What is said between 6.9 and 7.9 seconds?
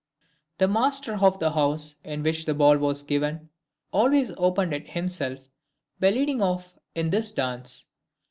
in this dance.